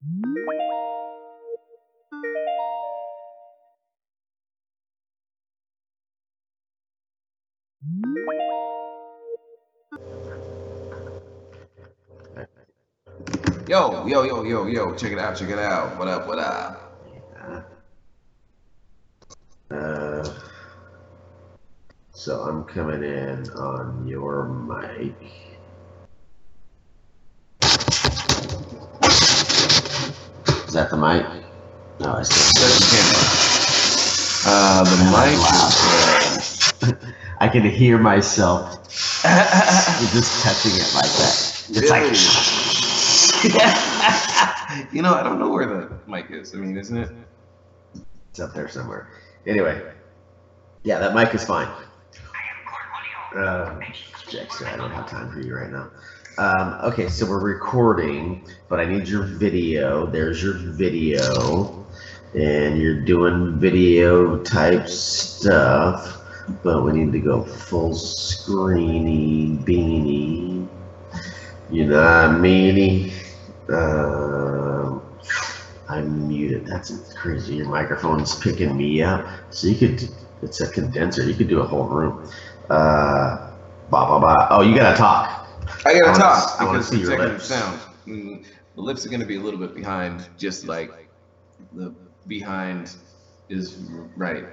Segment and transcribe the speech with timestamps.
[0.00, 0.08] Yo,
[14.06, 15.98] yo, yo, yo, yo, check it out, check it out.
[15.98, 16.98] What up, what up?
[19.70, 20.24] Uh,
[22.12, 25.47] so I'm coming in on your mic.
[30.78, 31.26] That the mic?
[31.98, 32.68] No, I still.
[32.68, 33.18] The camera.
[34.46, 35.34] Uh, the mic
[36.38, 38.86] is I can hear myself
[40.12, 41.34] just touching it like that.
[41.70, 42.04] It's like.
[44.92, 46.54] you know, I don't know where the mic is.
[46.54, 47.10] I mean, isn't it?
[48.30, 49.08] It's up there somewhere.
[49.46, 49.82] Anyway,
[50.84, 51.68] yeah, that mic is fine.
[53.36, 53.78] Uh,
[54.30, 55.90] Dexter, I don't have time for you right now.
[56.38, 60.06] Um, okay, so we're recording, but I need your video.
[60.06, 61.86] There's your video,
[62.34, 66.22] and you're doing video type stuff,
[66.62, 70.66] but we need to go full screeny beanie.
[71.70, 73.12] You know what I mean?
[73.68, 75.02] Um,
[75.88, 76.66] I'm muted.
[76.66, 77.56] That's crazy.
[77.56, 79.26] Your microphone's picking me up.
[79.50, 80.08] So you could,
[80.40, 81.24] it's a condenser.
[81.24, 82.30] You could do a whole room.
[82.68, 83.50] Uh,
[83.90, 84.46] blah, blah, blah.
[84.50, 85.46] Oh, you gotta talk.
[85.84, 87.44] I I gotta wanna- talk I wanna because see your lips.
[87.46, 87.80] sound.
[88.06, 90.90] Mm, the lips are gonna be a little bit behind, just like
[91.72, 91.94] the
[92.26, 92.94] behind
[93.48, 93.76] is
[94.16, 94.44] right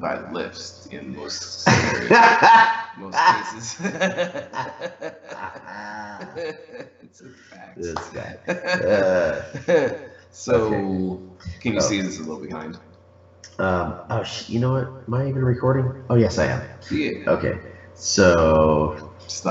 [0.00, 1.66] by the lips in most
[2.98, 3.76] most cases.
[7.02, 7.76] it's a fact.
[7.80, 8.36] this guy.
[8.48, 9.42] Uh,
[10.30, 10.70] so,
[11.60, 11.80] can you Oh.
[11.80, 12.78] see this is a little behind?
[13.58, 14.88] Um, oh, sh- you know what?
[15.06, 15.94] Am I even recording?
[16.08, 16.62] Oh, yes, I am.
[16.90, 17.10] Yeah.
[17.26, 17.60] Okay.
[17.94, 18.94] So